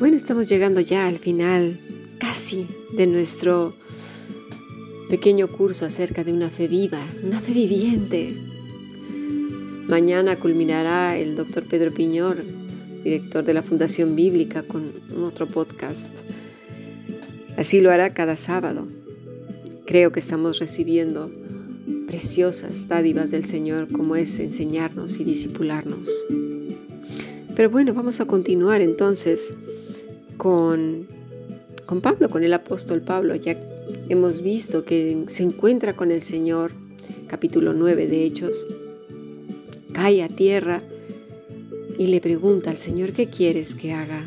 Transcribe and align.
Bueno, 0.00 0.16
estamos 0.16 0.48
llegando 0.48 0.80
ya 0.80 1.06
al 1.06 1.18
final 1.18 1.78
casi 2.18 2.66
de 2.96 3.06
nuestro 3.06 3.74
pequeño 5.10 5.46
curso 5.48 5.84
acerca 5.84 6.24
de 6.24 6.32
una 6.32 6.48
fe 6.48 6.68
viva, 6.68 7.06
una 7.22 7.38
fe 7.38 7.52
viviente. 7.52 8.34
Mañana 9.88 10.36
culminará 10.36 11.18
el 11.18 11.36
doctor 11.36 11.64
Pedro 11.68 11.92
Piñor, 11.92 12.42
director 13.04 13.44
de 13.44 13.52
la 13.52 13.62
Fundación 13.62 14.16
Bíblica, 14.16 14.62
con 14.62 14.90
otro 15.22 15.46
podcast. 15.46 16.08
Así 17.58 17.80
lo 17.80 17.90
hará 17.90 18.14
cada 18.14 18.36
sábado. 18.36 18.88
Creo 19.84 20.12
que 20.12 20.20
estamos 20.20 20.60
recibiendo 20.60 21.30
preciosas 22.06 22.88
dádivas 22.88 23.32
del 23.32 23.44
Señor 23.44 23.92
como 23.92 24.16
es 24.16 24.38
enseñarnos 24.38 25.20
y 25.20 25.24
disipularnos. 25.24 26.08
Pero 27.54 27.68
bueno, 27.68 27.92
vamos 27.92 28.18
a 28.22 28.24
continuar 28.24 28.80
entonces 28.80 29.54
con, 30.40 31.06
con 31.84 32.00
Pablo, 32.00 32.30
con 32.30 32.42
el 32.42 32.54
apóstol 32.54 33.02
Pablo. 33.02 33.34
Ya 33.34 33.58
hemos 34.08 34.40
visto 34.40 34.86
que 34.86 35.24
se 35.26 35.42
encuentra 35.42 35.94
con 35.94 36.10
el 36.10 36.22
Señor, 36.22 36.72
capítulo 37.26 37.74
9 37.74 38.06
de 38.06 38.24
Hechos, 38.24 38.66
cae 39.92 40.22
a 40.22 40.28
tierra 40.28 40.82
y 41.98 42.06
le 42.06 42.22
pregunta 42.22 42.70
al 42.70 42.78
Señor, 42.78 43.12
¿qué 43.12 43.26
quieres 43.26 43.74
que 43.74 43.92
haga? 43.92 44.26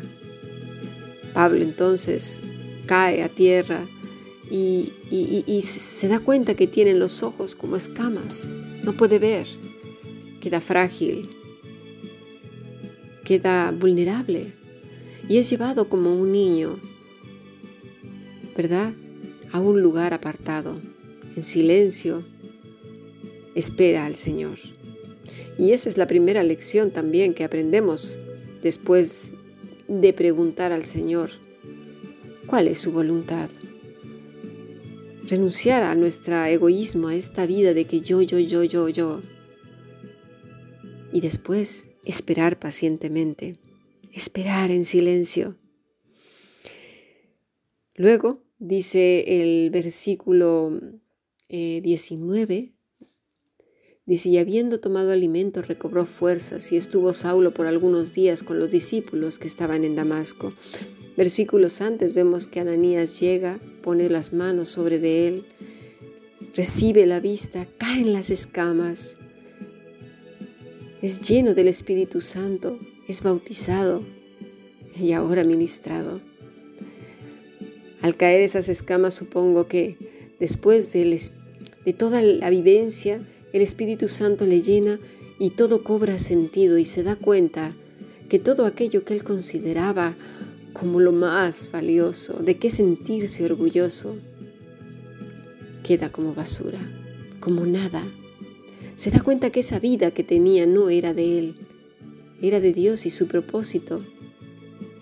Pablo 1.32 1.64
entonces 1.64 2.42
cae 2.86 3.24
a 3.24 3.28
tierra 3.28 3.84
y, 4.48 4.92
y, 5.10 5.62
se 5.62 6.06
da 6.06 6.20
cuenta 6.20 6.54
que 6.54 6.68
tiene 6.68 6.94
los 6.94 7.24
ojos 7.24 7.56
como 7.56 7.74
escamas, 7.74 8.52
no 8.84 8.92
puede 8.92 9.18
ver, 9.18 9.48
queda 10.40 10.60
frágil, 10.60 11.28
queda 13.24 13.72
vulnerable 13.72 14.52
y 15.28 15.38
es 15.38 15.48
llevado 15.48 15.88
como 15.88 16.14
un 16.14 16.32
niño, 16.32 16.78
¿verdad? 18.56 18.92
A 19.52 19.60
un 19.60 19.80
lugar 19.80 20.12
apartado, 20.12 20.80
en 21.36 21.42
silencio, 21.42 22.22
espera 23.54 24.04
al 24.04 24.16
Señor. 24.16 24.58
Y 25.58 25.72
esa 25.72 25.88
es 25.88 25.96
la 25.96 26.06
primera 26.06 26.42
lección 26.42 26.90
también 26.90 27.34
que 27.34 27.44
aprendemos 27.44 28.18
después 28.62 29.32
de 29.88 30.12
preguntar 30.12 30.72
al 30.72 30.84
Señor, 30.84 31.30
¿cuál 32.46 32.68
es 32.68 32.78
su 32.78 32.92
voluntad? 32.92 33.48
Renunciar 35.28 35.82
a 35.84 35.94
nuestro 35.94 36.44
egoísmo, 36.44 37.08
a 37.08 37.14
esta 37.14 37.46
vida 37.46 37.72
de 37.72 37.86
que 37.86 38.00
yo, 38.00 38.20
yo, 38.20 38.38
yo, 38.38 38.62
yo, 38.64 38.88
yo. 38.88 39.20
Y 41.12 41.20
después 41.20 41.86
esperar 42.04 42.58
pacientemente, 42.58 43.56
esperar 44.14 44.70
en 44.70 44.84
silencio. 44.84 45.56
Luego 47.96 48.42
dice 48.58 49.24
el 49.26 49.70
versículo 49.70 50.80
19, 51.48 52.54
eh, 52.54 52.72
dice, 54.06 54.28
y 54.28 54.38
habiendo 54.38 54.80
tomado 54.80 55.12
alimento 55.12 55.62
recobró 55.62 56.06
fuerzas 56.06 56.72
y 56.72 56.76
estuvo 56.76 57.12
Saulo 57.12 57.52
por 57.52 57.66
algunos 57.66 58.14
días 58.14 58.42
con 58.42 58.58
los 58.58 58.70
discípulos 58.70 59.38
que 59.38 59.46
estaban 59.46 59.84
en 59.84 59.96
Damasco. 59.96 60.52
Versículos 61.16 61.80
antes 61.80 62.14
vemos 62.14 62.46
que 62.48 62.60
Ananías 62.60 63.20
llega, 63.20 63.60
pone 63.82 64.08
las 64.08 64.32
manos 64.32 64.68
sobre 64.68 64.98
de 64.98 65.28
él, 65.28 65.44
recibe 66.56 67.06
la 67.06 67.20
vista, 67.20 67.66
caen 67.78 68.12
las 68.12 68.30
escamas, 68.30 69.16
es 71.00 71.20
lleno 71.20 71.54
del 71.54 71.68
Espíritu 71.68 72.20
Santo, 72.20 72.78
es 73.08 73.22
bautizado 73.22 74.02
y 74.98 75.12
ahora 75.12 75.44
ministrado. 75.44 76.20
Al 78.00 78.16
caer 78.16 78.40
esas 78.42 78.68
escamas 78.68 79.14
supongo 79.14 79.66
que 79.66 79.96
después 80.40 80.92
de, 80.92 81.20
de 81.84 81.92
toda 81.92 82.22
la 82.22 82.50
vivencia, 82.50 83.20
el 83.52 83.62
Espíritu 83.62 84.08
Santo 84.08 84.46
le 84.46 84.62
llena 84.62 84.98
y 85.38 85.50
todo 85.50 85.82
cobra 85.82 86.18
sentido 86.18 86.78
y 86.78 86.84
se 86.84 87.02
da 87.02 87.16
cuenta 87.16 87.74
que 88.28 88.38
todo 88.38 88.66
aquello 88.66 89.04
que 89.04 89.14
él 89.14 89.24
consideraba 89.24 90.14
como 90.72 91.00
lo 91.00 91.12
más 91.12 91.70
valioso, 91.72 92.34
de 92.34 92.56
qué 92.56 92.68
sentirse 92.68 93.44
orgulloso, 93.44 94.16
queda 95.82 96.10
como 96.10 96.34
basura, 96.34 96.80
como 97.40 97.64
nada 97.64 98.04
se 98.96 99.10
da 99.10 99.20
cuenta 99.20 99.50
que 99.50 99.60
esa 99.60 99.78
vida 99.78 100.12
que 100.12 100.22
tenía 100.22 100.66
no 100.66 100.88
era 100.88 101.14
de 101.14 101.38
él, 101.38 101.54
era 102.48 102.60
de 102.60 102.72
Dios 102.72 103.06
y 103.06 103.10
su 103.10 103.26
propósito 103.26 104.00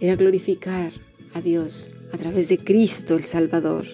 era 0.01 0.17
glorificar 0.17 0.93
a 1.35 1.41
Dios 1.41 1.91
a 2.13 2.19
través 2.19 2.49
de 2.49 2.59
Cristo 2.59 3.15
el 3.15 3.25
Salvador. 3.25 3.85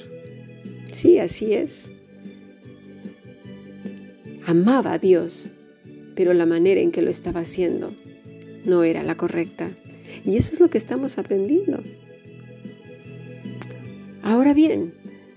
Sí, 0.94 1.18
así 1.18 1.52
es. 1.54 1.92
Amaba 4.46 4.94
a 4.94 4.98
Dios, 4.98 5.52
pero 6.14 6.32
la 6.34 6.46
manera 6.46 6.80
en 6.80 6.90
que 6.90 7.02
lo 7.02 7.10
estaba 7.10 7.40
haciendo 7.40 7.92
no 8.64 8.82
era 8.82 9.02
la 9.02 9.16
correcta. 9.16 9.70
Y 10.24 10.36
eso 10.36 10.52
es 10.52 10.60
lo 10.60 10.70
que 10.70 10.78
estamos 10.78 11.18
aprendiendo. 11.18 11.82
Ahora 14.22 14.54
bien, 14.54 14.92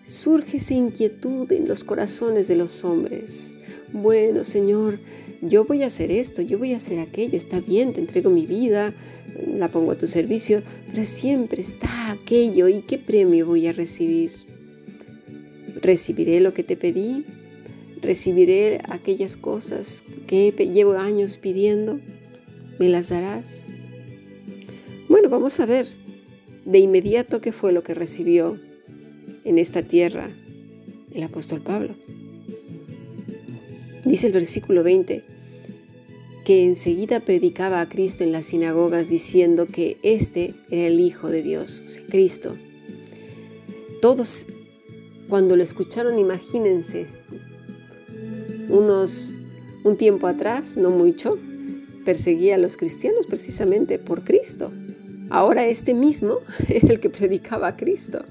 surge 0.06 0.58
esa 0.58 0.74
inquietud 0.74 1.52
en 1.52 1.68
los 1.68 1.84
corazones 1.84 2.48
de 2.48 2.56
los 2.56 2.84
hombres 2.84 3.54
bueno, 3.94 4.46
Señor, 4.46 5.00
yo 5.42 5.66
voy 5.66 5.82
a 5.82 5.88
hacer 5.88 6.12
esto, 6.12 6.42
yo 6.42 6.60
voy 6.60 6.74
a 6.74 6.78
hacer 6.78 7.00
aquello, 7.00 7.36
está 7.36 7.60
bien, 7.60 7.94
te 7.94 8.00
entrego 8.00 8.30
mi 8.30 8.46
vida, 8.46 8.94
la 9.48 9.70
pongo 9.70 9.92
a 9.92 9.98
tu 9.98 10.08
servicio, 10.08 10.62
pero 10.92 11.04
siempre 11.04 11.62
está 11.62 12.12
aquello 12.12 12.68
y 12.68 12.82
qué 12.82 13.00
premio 13.00 13.48
voy 13.48 13.68
a 13.68 13.74
recibir. 13.74 14.32
¿Recibiré 15.82 16.42
lo 16.42 16.54
que 16.54 16.64
te 16.64 16.78
pedí? 16.78 17.26
¿Recibiré 18.02 18.82
aquellas 18.88 19.36
cosas 19.36 20.04
que 20.28 20.52
llevo 20.52 20.94
años 20.94 21.40
pidiendo? 21.40 22.00
¿Me 22.78 22.90
las 22.90 23.10
darás? 23.10 23.66
Bueno, 25.10 25.30
vamos 25.30 25.60
a 25.60 25.66
ver 25.66 25.88
de 26.66 26.78
inmediato 26.78 27.42
qué 27.42 27.52
fue 27.52 27.72
lo 27.72 27.84
que 27.84 27.96
recibió 27.96 28.60
en 29.44 29.58
esta 29.58 29.82
tierra 29.82 30.30
el 31.14 31.24
apóstol 31.24 31.62
Pablo. 31.62 31.96
Dice 34.06 34.28
el 34.28 34.34
versículo 34.34 34.84
20 34.84 35.31
que 36.46 36.66
enseguida 36.66 37.20
predicaba 37.20 37.82
a 37.82 37.90
Cristo 37.90 38.24
en 38.24 38.32
las 38.32 38.48
sinagogas 38.48 39.10
diciendo 39.10 39.68
que 39.68 39.98
este 40.02 40.56
era 40.70 40.88
el 40.88 41.00
Hijo 41.00 41.30
de 41.30 41.44
Dios, 41.44 41.84
o 41.86 41.90
sea, 41.90 42.04
Cristo. 42.08 42.56
Todos 44.02 44.48
cuando 45.30 45.56
lo 45.56 45.64
escucharon, 45.64 46.18
imagínense, 46.18 47.08
unos 48.70 49.34
un 49.84 49.98
tiempo 49.98 50.28
atrás, 50.28 50.78
no 50.78 50.92
mucho, 50.92 51.38
perseguía 52.06 52.56
a 52.56 52.58
los 52.58 52.78
cristianos 52.78 53.28
precisamente 53.28 54.00
por 54.00 54.24
Cristo. 54.24 54.72
Ahora 55.30 55.66
este 55.68 55.94
mismo 55.94 56.40
era 56.68 56.90
el 56.90 57.00
que 57.00 57.10
predicaba 57.10 57.70
a 57.70 57.78
Cristo. 57.78 58.24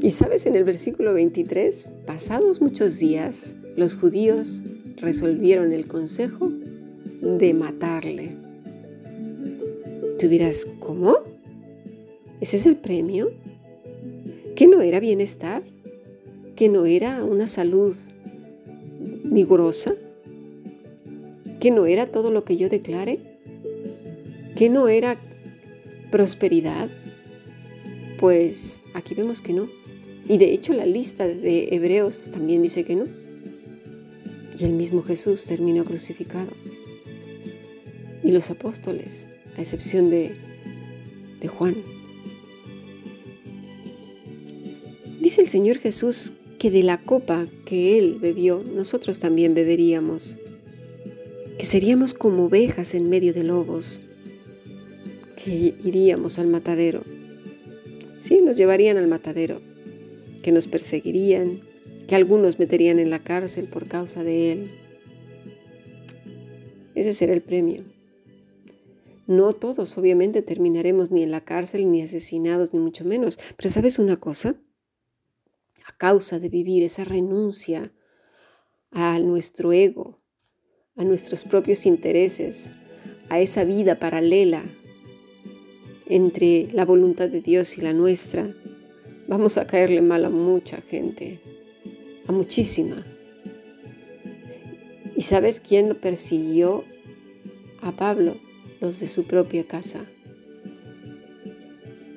Y 0.00 0.12
sabes, 0.12 0.46
en 0.46 0.54
el 0.54 0.64
versículo 0.64 1.14
23, 1.14 1.86
pasados 2.06 2.60
muchos 2.60 2.98
días, 2.98 3.56
los 3.76 3.96
judíos 3.96 4.62
resolvieron 5.00 5.72
el 5.72 5.86
consejo 5.86 6.50
de 7.20 7.54
matarle. 7.54 8.36
Tú 10.18 10.28
dirás, 10.28 10.66
¿cómo? 10.80 11.18
¿Ese 12.40 12.56
es 12.56 12.66
el 12.66 12.76
premio? 12.76 13.30
¿Que 14.56 14.66
no 14.66 14.80
era 14.80 15.00
bienestar? 15.00 15.62
¿Que 16.56 16.68
no 16.68 16.86
era 16.86 17.24
una 17.24 17.46
salud 17.46 17.94
vigorosa? 19.24 19.94
¿Que 21.60 21.70
no 21.70 21.86
era 21.86 22.06
todo 22.06 22.30
lo 22.30 22.44
que 22.44 22.56
yo 22.56 22.68
declare? 22.68 23.20
¿Que 24.56 24.68
no 24.68 24.88
era 24.88 25.18
prosperidad? 26.10 26.88
Pues 28.18 28.80
aquí 28.94 29.14
vemos 29.14 29.40
que 29.40 29.52
no. 29.52 29.68
Y 30.28 30.38
de 30.38 30.52
hecho 30.52 30.72
la 30.72 30.86
lista 30.86 31.26
de 31.26 31.68
Hebreos 31.70 32.30
también 32.32 32.62
dice 32.62 32.84
que 32.84 32.96
no 32.96 33.27
y 34.58 34.64
el 34.64 34.72
mismo 34.72 35.02
Jesús 35.02 35.44
terminó 35.44 35.84
crucificado. 35.84 36.50
Y 38.22 38.32
los 38.32 38.50
apóstoles, 38.50 39.28
a 39.56 39.60
excepción 39.60 40.10
de, 40.10 40.32
de 41.40 41.48
Juan. 41.48 41.76
Dice 45.20 45.42
el 45.42 45.46
Señor 45.46 45.78
Jesús 45.78 46.32
que 46.58 46.70
de 46.70 46.82
la 46.82 46.98
copa 46.98 47.46
que 47.64 47.98
Él 47.98 48.18
bebió, 48.20 48.64
nosotros 48.74 49.20
también 49.20 49.54
beberíamos, 49.54 50.38
que 51.58 51.64
seríamos 51.64 52.14
como 52.14 52.46
ovejas 52.46 52.94
en 52.94 53.08
medio 53.08 53.32
de 53.32 53.44
lobos, 53.44 54.00
que 55.36 55.74
iríamos 55.84 56.38
al 56.38 56.48
matadero. 56.48 57.02
Sí, 58.20 58.38
nos 58.42 58.56
llevarían 58.56 58.96
al 58.96 59.06
matadero, 59.06 59.60
que 60.42 60.50
nos 60.50 60.66
perseguirían, 60.66 61.60
que 62.08 62.16
algunos 62.16 62.58
meterían 62.58 62.98
en 62.98 63.10
la 63.10 63.18
cárcel 63.20 63.68
por 63.68 63.86
causa 63.86 64.24
de 64.24 64.52
él. 64.52 64.70
Ese 66.94 67.12
será 67.12 67.34
el 67.34 67.42
premio. 67.42 67.84
No 69.26 69.52
todos, 69.52 69.98
obviamente, 69.98 70.40
terminaremos 70.40 71.10
ni 71.10 71.22
en 71.22 71.30
la 71.30 71.42
cárcel, 71.42 71.92
ni 71.92 72.00
asesinados, 72.00 72.72
ni 72.72 72.80
mucho 72.80 73.04
menos. 73.04 73.38
Pero 73.58 73.68
¿sabes 73.68 73.98
una 73.98 74.16
cosa? 74.16 74.56
A 75.84 75.96
causa 75.98 76.38
de 76.38 76.48
vivir 76.48 76.82
esa 76.82 77.04
renuncia 77.04 77.92
a 78.90 79.18
nuestro 79.18 79.74
ego, 79.74 80.18
a 80.96 81.04
nuestros 81.04 81.44
propios 81.44 81.84
intereses, 81.84 82.74
a 83.28 83.38
esa 83.38 83.64
vida 83.64 83.98
paralela 83.98 84.64
entre 86.06 86.70
la 86.72 86.86
voluntad 86.86 87.28
de 87.28 87.42
Dios 87.42 87.76
y 87.76 87.82
la 87.82 87.92
nuestra, 87.92 88.50
vamos 89.26 89.58
a 89.58 89.66
caerle 89.66 90.00
mal 90.00 90.24
a 90.24 90.30
mucha 90.30 90.80
gente, 90.80 91.38
a 92.28 92.32
muchísima. 92.32 93.04
¿Y 95.16 95.22
sabes 95.22 95.60
quién 95.60 95.96
persiguió? 95.96 96.84
A 97.80 97.92
Pablo, 97.92 98.36
los 98.80 99.00
de 99.00 99.06
su 99.06 99.24
propia 99.24 99.64
casa. 99.64 100.04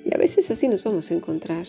Y 0.05 0.13
a 0.13 0.17
veces 0.17 0.51
así 0.51 0.67
nos 0.67 0.83
vamos 0.83 1.09
a 1.09 1.15
encontrar, 1.15 1.65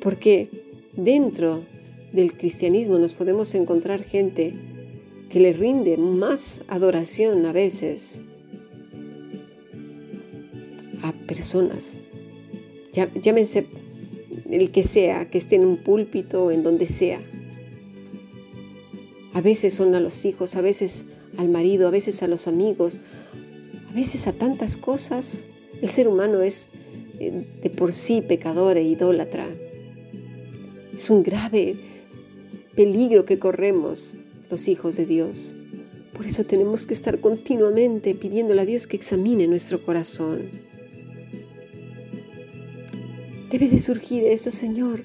porque 0.00 0.50
dentro 0.96 1.64
del 2.12 2.36
cristianismo 2.36 2.98
nos 2.98 3.12
podemos 3.12 3.54
encontrar 3.54 4.02
gente 4.02 4.54
que 5.28 5.40
le 5.40 5.52
rinde 5.52 5.96
más 5.96 6.62
adoración 6.68 7.44
a 7.46 7.52
veces 7.52 8.22
a 11.02 11.12
personas, 11.12 12.00
llámense 13.20 13.66
el 14.50 14.70
que 14.70 14.82
sea, 14.82 15.30
que 15.30 15.38
esté 15.38 15.56
en 15.56 15.64
un 15.64 15.76
púlpito, 15.78 16.50
en 16.50 16.62
donde 16.62 16.86
sea. 16.86 17.20
A 19.32 19.40
veces 19.40 19.74
son 19.74 19.94
a 19.94 20.00
los 20.00 20.24
hijos, 20.24 20.56
a 20.56 20.60
veces 20.60 21.04
al 21.36 21.48
marido, 21.48 21.88
a 21.88 21.90
veces 21.90 22.22
a 22.22 22.28
los 22.28 22.48
amigos, 22.48 22.98
a 23.90 23.92
veces 23.92 24.26
a 24.26 24.32
tantas 24.32 24.76
cosas. 24.76 25.46
El 25.82 25.90
ser 25.90 26.08
humano 26.08 26.42
es 26.42 26.70
eh, 27.18 27.46
de 27.62 27.70
por 27.70 27.92
sí 27.92 28.22
pecador 28.22 28.76
e 28.76 28.82
idólatra. 28.82 29.46
Es 30.94 31.10
un 31.10 31.22
grave 31.22 31.76
peligro 32.74 33.24
que 33.24 33.38
corremos 33.38 34.14
los 34.50 34.68
hijos 34.68 34.96
de 34.96 35.06
Dios. 35.06 35.54
Por 36.14 36.24
eso 36.24 36.44
tenemos 36.44 36.86
que 36.86 36.94
estar 36.94 37.20
continuamente 37.20 38.14
pidiéndole 38.14 38.62
a 38.62 38.64
Dios 38.64 38.86
que 38.86 38.96
examine 38.96 39.46
nuestro 39.46 39.84
corazón. 39.84 40.48
Debe 43.50 43.68
de 43.68 43.78
surgir 43.78 44.24
eso, 44.24 44.50
Señor. 44.50 45.04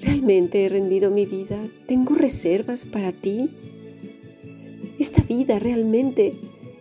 ¿Realmente 0.00 0.64
he 0.64 0.68
rendido 0.68 1.10
mi 1.10 1.26
vida? 1.26 1.58
¿Tengo 1.86 2.14
reservas 2.14 2.84
para 2.86 3.12
ti? 3.12 3.50
¿Esta 4.98 5.22
vida 5.22 5.58
realmente 5.58 6.34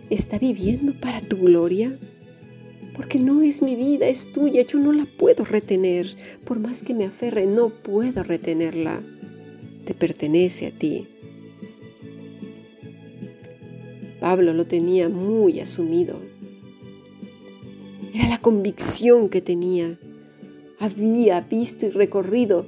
está 0.10 0.40
viviendo 0.40 0.94
para 0.94 1.20
tu 1.20 1.38
gloria? 1.38 2.00
Porque 2.96 3.20
no 3.20 3.42
es 3.42 3.62
mi 3.62 3.76
vida, 3.76 4.08
es 4.08 4.32
tuya, 4.32 4.62
yo 4.62 4.80
no 4.80 4.94
la 4.94 5.06
puedo 5.06 5.44
retener. 5.44 6.08
Por 6.46 6.60
más 6.60 6.84
que 6.84 6.94
me 6.94 7.04
aferre, 7.06 7.46
no 7.46 7.70
puedo 7.70 8.24
retenerla. 8.24 9.02
Te 9.86 9.94
pertenece 9.94 10.68
a 10.68 10.72
ti. 10.72 11.08
Pablo 14.22 14.54
lo 14.54 14.66
tenía 14.66 15.10
muy 15.10 15.60
asumido. 15.60 16.20
Era 18.14 18.30
la 18.30 18.40
convicción 18.40 19.28
que 19.28 19.42
tenía 19.42 20.00
había 20.80 21.42
visto 21.42 21.86
y 21.86 21.90
recorrido 21.90 22.66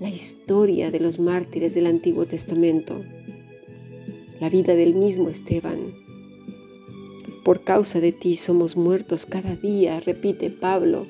la 0.00 0.08
historia 0.08 0.90
de 0.90 1.00
los 1.00 1.18
mártires 1.18 1.74
del 1.74 1.86
Antiguo 1.86 2.26
Testamento, 2.26 3.02
la 4.40 4.48
vida 4.48 4.74
del 4.74 4.94
mismo 4.94 5.28
Esteban. 5.28 5.94
Por 7.44 7.62
causa 7.62 8.00
de 8.00 8.12
ti 8.12 8.36
somos 8.36 8.76
muertos 8.76 9.26
cada 9.26 9.56
día, 9.56 10.00
repite 10.00 10.50
Pablo 10.50 11.06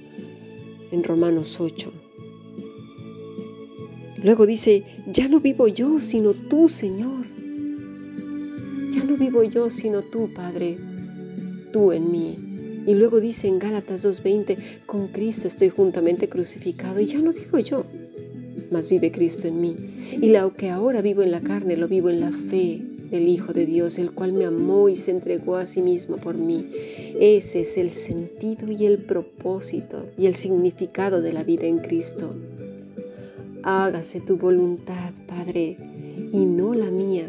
en 0.90 1.04
Romanos 1.04 1.60
8. 1.60 1.92
Luego 4.22 4.46
dice, 4.46 4.84
ya 5.06 5.28
no 5.28 5.40
vivo 5.40 5.68
yo, 5.68 5.98
sino 6.00 6.34
tú, 6.34 6.68
Señor. 6.68 7.26
Ya 8.92 9.04
no 9.04 9.16
vivo 9.16 9.42
yo, 9.44 9.70
sino 9.70 10.02
tú, 10.02 10.28
Padre, 10.34 10.76
tú 11.72 11.92
en 11.92 12.10
mí. 12.10 12.49
Y 12.86 12.94
luego 12.94 13.20
dice 13.20 13.48
en 13.48 13.58
Gálatas 13.58 14.04
2.20, 14.04 14.86
con 14.86 15.08
Cristo 15.08 15.46
estoy 15.46 15.68
juntamente 15.68 16.28
crucificado 16.28 17.00
y 17.00 17.06
ya 17.06 17.18
no 17.18 17.32
vivo 17.32 17.58
yo, 17.58 17.84
mas 18.70 18.88
vive 18.88 19.12
Cristo 19.12 19.48
en 19.48 19.60
mí. 19.60 19.76
Y 20.20 20.30
lo 20.30 20.54
que 20.54 20.70
ahora 20.70 21.02
vivo 21.02 21.22
en 21.22 21.30
la 21.30 21.40
carne, 21.40 21.76
lo 21.76 21.88
vivo 21.88 22.08
en 22.08 22.20
la 22.20 22.32
fe 22.32 22.82
del 23.10 23.28
Hijo 23.28 23.52
de 23.52 23.66
Dios, 23.66 23.98
el 23.98 24.12
cual 24.12 24.32
me 24.32 24.44
amó 24.44 24.88
y 24.88 24.96
se 24.96 25.10
entregó 25.10 25.56
a 25.56 25.66
sí 25.66 25.82
mismo 25.82 26.16
por 26.16 26.36
mí. 26.36 26.68
Ese 27.20 27.60
es 27.60 27.76
el 27.76 27.90
sentido 27.90 28.70
y 28.70 28.86
el 28.86 28.98
propósito 28.98 30.06
y 30.16 30.26
el 30.26 30.34
significado 30.34 31.20
de 31.20 31.32
la 31.32 31.42
vida 31.42 31.66
en 31.66 31.78
Cristo. 31.78 32.34
Hágase 33.62 34.20
tu 34.20 34.36
voluntad, 34.36 35.12
Padre, 35.26 35.76
y 36.32 36.46
no 36.46 36.72
la 36.72 36.90
mía. 36.90 37.28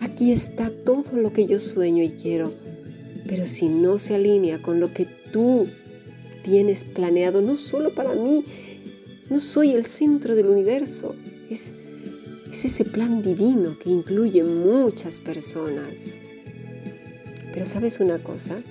Aquí 0.00 0.32
está 0.32 0.70
todo 0.84 1.16
lo 1.16 1.32
que 1.32 1.46
yo 1.46 1.58
sueño 1.58 2.02
y 2.02 2.10
quiero 2.10 2.67
pero 3.28 3.44
si 3.46 3.68
no 3.68 3.98
se 3.98 4.14
alinea 4.14 4.60
con 4.60 4.80
lo 4.80 4.92
que 4.92 5.06
tú 5.30 5.68
tienes 6.42 6.82
planeado, 6.82 7.42
no 7.42 7.56
solo 7.56 7.94
para 7.94 8.14
mí, 8.14 8.44
no 9.28 9.38
soy 9.38 9.72
el 9.72 9.84
centro 9.84 10.34
del 10.34 10.46
universo, 10.46 11.14
es, 11.50 11.74
es 12.50 12.64
ese 12.64 12.86
plan 12.86 13.22
divino 13.22 13.78
que 13.78 13.90
incluye 13.90 14.42
muchas 14.42 15.20
personas. 15.20 16.18
Pero 17.52 17.66
sabes 17.66 18.00
una 18.00 18.18
cosa, 18.18 18.62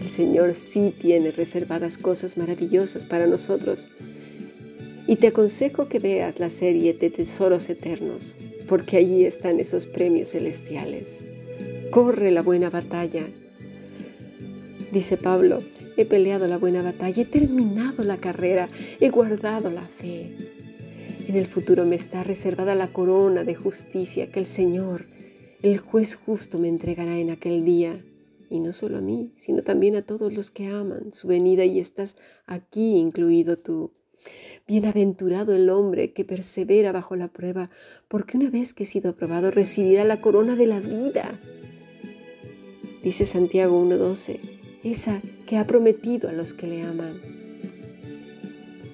el 0.00 0.10
Señor 0.10 0.52
sí 0.54 0.92
tiene 1.00 1.30
reservadas 1.30 1.98
cosas 1.98 2.36
maravillosas 2.36 3.06
para 3.06 3.28
nosotros. 3.28 3.88
Y 5.06 5.16
te 5.16 5.28
aconsejo 5.28 5.88
que 5.88 6.00
veas 6.00 6.40
la 6.40 6.50
serie 6.50 6.94
de 6.94 7.10
Tesoros 7.10 7.68
Eternos, 7.68 8.36
porque 8.66 8.96
allí 8.96 9.24
están 9.24 9.60
esos 9.60 9.86
premios 9.86 10.30
celestiales 10.30 11.24
corre 11.92 12.30
la 12.30 12.40
buena 12.40 12.70
batalla. 12.70 13.26
Dice 14.92 15.18
Pablo, 15.18 15.62
he 15.98 16.06
peleado 16.06 16.48
la 16.48 16.56
buena 16.56 16.80
batalla, 16.80 17.20
he 17.20 17.26
terminado 17.26 18.02
la 18.02 18.16
carrera, 18.16 18.70
he 18.98 19.10
guardado 19.10 19.70
la 19.70 19.86
fe. 19.86 20.34
En 21.28 21.36
el 21.36 21.46
futuro 21.46 21.84
me 21.84 21.96
está 21.96 22.24
reservada 22.24 22.74
la 22.74 22.86
corona 22.86 23.44
de 23.44 23.54
justicia 23.54 24.32
que 24.32 24.40
el 24.40 24.46
Señor, 24.46 25.04
el 25.60 25.76
juez 25.80 26.14
justo, 26.14 26.58
me 26.58 26.70
entregará 26.70 27.18
en 27.18 27.28
aquel 27.28 27.62
día. 27.62 28.02
Y 28.48 28.60
no 28.60 28.72
solo 28.72 28.96
a 28.96 29.02
mí, 29.02 29.30
sino 29.34 29.62
también 29.62 29.94
a 29.94 30.00
todos 30.00 30.32
los 30.32 30.50
que 30.50 30.68
aman 30.68 31.12
su 31.12 31.28
venida 31.28 31.66
y 31.66 31.78
estás 31.78 32.16
aquí 32.46 32.96
incluido 32.96 33.58
tú. 33.58 33.92
Bienaventurado 34.66 35.54
el 35.54 35.68
hombre 35.68 36.14
que 36.14 36.24
persevera 36.24 36.90
bajo 36.90 37.16
la 37.16 37.28
prueba, 37.28 37.68
porque 38.08 38.38
una 38.38 38.48
vez 38.48 38.72
que 38.72 38.84
he 38.84 38.86
sido 38.86 39.10
aprobado 39.10 39.50
recibirá 39.50 40.04
la 40.04 40.22
corona 40.22 40.56
de 40.56 40.66
la 40.66 40.80
vida 40.80 41.38
dice 43.02 43.26
Santiago 43.26 43.84
1.12, 43.84 44.38
esa 44.84 45.20
que 45.46 45.56
ha 45.56 45.66
prometido 45.66 46.28
a 46.28 46.32
los 46.32 46.54
que 46.54 46.66
le 46.66 46.82
aman. 46.82 47.20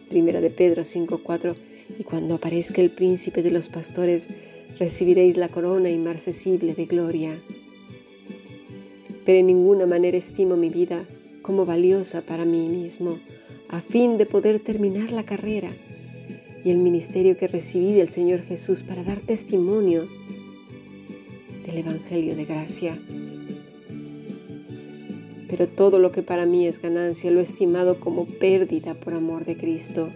Primera 0.09 0.41
de 0.41 0.51
Pedro 0.51 0.83
5.4, 0.83 1.55
y 1.99 2.05
cuando 2.05 2.37
aparezca 2.37 2.81
el 2.81 2.91
príncipe 2.91 3.43
de 3.43 3.51
los 3.51 3.69
pastores, 3.69 4.29
recibiréis 4.79 5.37
la 5.37 5.49
corona 5.49 5.91
inmarcesible 5.91 6.75
de 6.75 6.87
gloria. 6.87 7.39
Pero 9.25 9.39
en 9.39 9.47
ninguna 9.47 9.87
manera 9.87 10.17
estimo 10.17 10.57
mi 10.57 10.71
vida 10.71 11.05
como 11.43 11.67
valiosa 11.67 12.23
para 12.23 12.45
mí 12.45 12.69
mismo, 12.69 13.19
a 13.69 13.81
fin 13.81 14.17
de 14.17 14.25
poder 14.25 14.61
terminar 14.61 15.13
la 15.13 15.25
carrera 15.25 15.71
y 16.65 16.71
el 16.71 16.79
ministerio 16.79 17.37
que 17.37 17.49
recibí 17.49 17.93
del 17.93 18.09
Señor 18.09 18.41
Jesús 18.41 18.83
para 18.83 19.05
dar 19.05 19.21
testimonio 19.21 20.09
del 21.67 21.79
Evangelio 21.79 22.35
de 22.35 22.47
gracia 22.47 22.99
pero 25.49 25.67
todo 25.67 25.99
lo 25.99 26.13
que 26.13 26.23
para 26.23 26.47
mí 26.47 26.67
es 26.67 26.81
ganancia 26.81 27.31
lo 27.31 27.41
he 27.41 27.43
estimado 27.43 27.99
como 27.99 28.27
pérdida 28.27 28.95
por 28.95 29.15
amor 29.15 29.45
de 29.45 29.57
Cristo. 29.57 30.11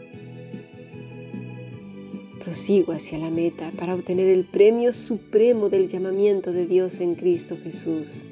Prosigo 2.45 2.93
hacia 2.93 3.19
la 3.19 3.31
meta 3.31 3.73
para 3.79 3.95
obtener 3.95 4.29
el 4.29 4.45
premio 4.45 4.93
supremo 4.93 5.69
del 5.69 5.89
llamamiento 5.89 6.53
de 6.53 6.67
Dios 6.67 7.01
en 7.01 7.15
Cristo 7.15 7.57
Jesús. 7.63 8.27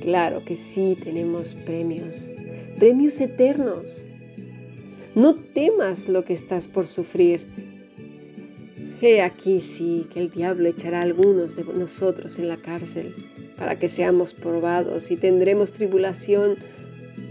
Claro 0.00 0.44
que 0.44 0.56
sí 0.56 0.96
tenemos 1.02 1.54
premios, 1.54 2.32
premios 2.78 3.20
eternos. 3.20 4.04
No 5.14 5.34
temas 5.34 6.08
lo 6.08 6.24
que 6.24 6.34
estás 6.34 6.68
por 6.68 6.86
sufrir. 6.86 7.46
He 9.00 9.22
aquí 9.22 9.60
sí 9.60 10.06
que 10.12 10.20
el 10.20 10.30
diablo 10.30 10.68
echará 10.68 10.98
a 11.00 11.02
algunos 11.02 11.56
de 11.56 11.64
nosotros 11.64 12.38
en 12.38 12.48
la 12.48 12.58
cárcel 12.58 13.14
para 13.56 13.78
que 13.78 13.88
seamos 13.88 14.34
probados 14.34 15.10
y 15.10 15.16
tendremos 15.16 15.72
tribulación, 15.72 16.56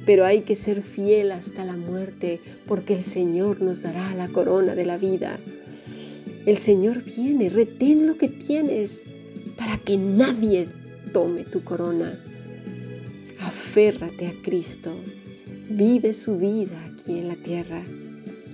pero 0.06 0.26
hay 0.26 0.42
que 0.42 0.56
ser 0.56 0.82
fiel 0.82 1.32
hasta 1.32 1.64
la 1.64 1.76
muerte, 1.76 2.40
porque 2.68 2.94
el 2.94 3.04
Señor 3.04 3.62
nos 3.62 3.82
dará 3.82 4.14
la 4.16 4.28
corona 4.28 4.76
de 4.76 4.86
la 4.86 4.98
vida. 4.98 5.40
El 6.46 6.58
Señor 6.58 7.04
viene, 7.04 7.50
retén 7.50 8.08
lo 8.08 8.18
que 8.18 8.30
tienes, 8.30 9.04
para 9.58 9.78
que 9.78 9.98
nadie 9.98 10.68
tome 11.12 11.44
tu 11.44 11.64
corona. 11.64 12.20
Aférrate 13.40 14.28
a 14.28 14.34
Cristo. 14.44 14.96
Vive 15.70 16.14
su 16.14 16.38
vida 16.38 16.78
aquí 16.86 17.18
en 17.18 17.28
la 17.28 17.36
tierra 17.36 17.84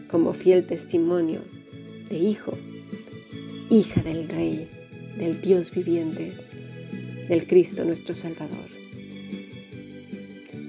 como 0.10 0.34
fiel 0.34 0.66
testimonio 0.66 1.42
de 2.10 2.18
hijo, 2.18 2.58
hija 3.70 4.02
del 4.02 4.28
Rey, 4.28 4.70
del 5.18 5.42
Dios 5.42 5.72
viviente, 5.72 6.34
del 7.32 7.48
Cristo 7.48 7.86
nuestro 7.86 8.14
Salvador. 8.14 8.68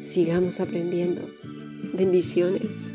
Sigamos 0.01 0.61
aprendiendo. 0.61 1.29
Bendiciones. 1.93 2.95